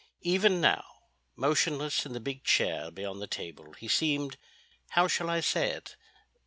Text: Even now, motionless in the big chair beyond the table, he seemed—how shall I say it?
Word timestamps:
Even 0.23 0.59
now, 0.59 0.83
motionless 1.35 2.07
in 2.07 2.13
the 2.13 2.19
big 2.19 2.43
chair 2.43 2.89
beyond 2.89 3.21
the 3.21 3.27
table, 3.27 3.73
he 3.73 3.87
seemed—how 3.87 5.07
shall 5.07 5.29
I 5.29 5.41
say 5.41 5.73
it? 5.73 5.95